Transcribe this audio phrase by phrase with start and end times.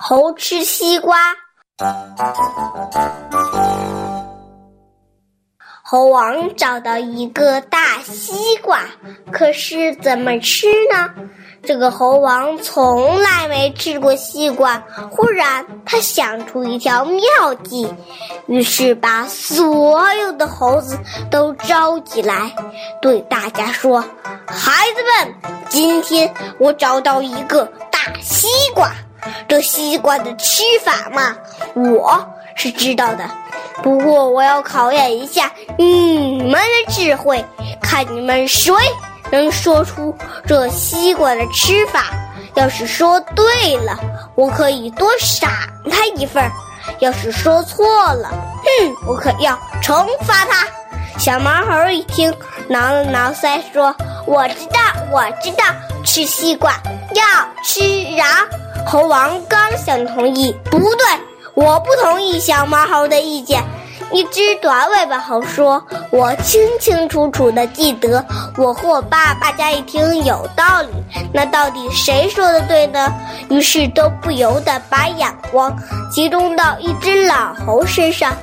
[0.00, 1.18] 猴吃西瓜。
[5.82, 8.82] 猴王找到一个大西瓜，
[9.32, 11.12] 可是怎么吃呢？
[11.64, 14.80] 这个猴王从来没吃过西瓜。
[15.10, 17.92] 忽然，他想出一条妙计，
[18.46, 20.96] 于是把所有的猴子
[21.28, 22.54] 都召集来，
[23.02, 24.00] 对大家说
[24.46, 25.34] ：“孩子们，
[25.68, 28.92] 今天我找到一个大西瓜。
[29.48, 31.36] 这西瓜的吃法嘛，
[31.74, 33.28] 我是知道的。
[33.82, 37.44] 不过，我要考验一下你们的智慧，
[37.80, 38.72] 看你们谁。”
[39.30, 42.04] 能说出这西瓜的吃法，
[42.54, 43.94] 要是说对了，
[44.34, 45.50] 我可以多赏
[45.90, 46.50] 他一份；
[47.00, 50.66] 要是说错了，哼，我可要惩罚他。
[51.18, 52.34] 小毛猴一听，
[52.68, 53.94] 挠了挠腮，说
[54.26, 54.80] ：“我知道，
[55.12, 55.64] 我知道，
[56.06, 56.72] 吃西瓜
[57.14, 57.22] 要
[57.62, 58.24] 吃瓤。”
[58.86, 61.06] 猴王刚想同意，不对，
[61.54, 63.62] 我不同意小毛猴的意见。
[64.10, 68.24] 一只短尾巴猴说：“我清清楚楚的记得，
[68.56, 70.88] 我和我爸。”大家一听有道理，
[71.30, 73.12] 那到底谁说的对呢？
[73.50, 75.76] 于是都不由得把眼光
[76.10, 78.34] 集中到一只老猴身上。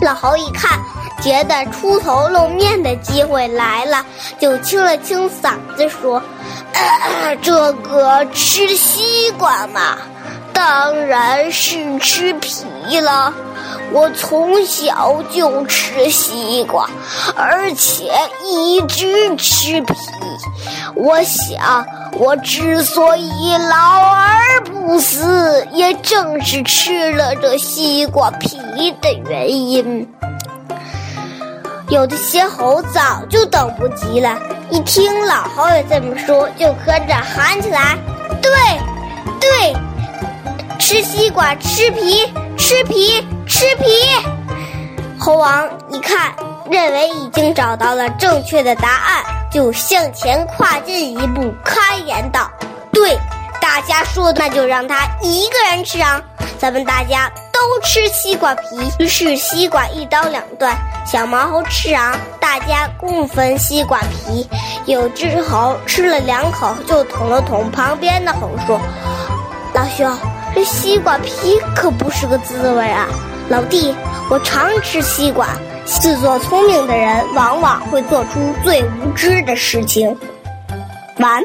[0.00, 0.76] 老猴一看，
[1.22, 4.04] 觉得出头露面的机会来了，
[4.40, 6.20] 就清了清嗓子说
[7.42, 9.98] ：“这个吃西瓜嘛，
[10.52, 13.32] 当然是吃皮了。”
[13.92, 16.88] 我从小就吃西瓜，
[17.36, 18.10] 而且
[18.44, 19.94] 一直吃皮。
[20.94, 28.58] 我想，我之所以老而不死，也正是吃了这西瓜皮
[29.00, 30.15] 的原因。
[31.88, 34.38] 有的些猴早就等不及了，
[34.70, 37.96] 一听老猴也这么说，就跟着喊起来
[38.42, 38.52] ：“对，
[39.40, 39.76] 对，
[40.78, 43.84] 吃西瓜，吃皮，吃皮。”吃皮，
[45.18, 46.34] 猴王一看，
[46.68, 52.50] 认为已经找到了正确的答案，就向前跨进一步，开言道
[52.92, 53.16] ：“对，
[53.60, 56.20] 大家说的，那就让他一个人吃啊！
[56.58, 57.30] 咱们大家
[57.82, 58.64] 吃西瓜皮。”
[58.98, 64.48] 于是西瓜一刀两断，小毛猴吃瓤，大家共分西瓜皮。
[64.86, 68.80] 有只猴吃了两口，就捅了捅旁边的猴，说
[69.74, 70.10] ：“老兄，
[70.54, 73.08] 这西瓜皮可不是个滋味啊！”
[73.48, 73.94] 老弟，
[74.30, 75.48] 我常吃西瓜。
[75.84, 80.16] 自作聪明的人，往往会做出最无知的事情。
[81.18, 81.42] 完。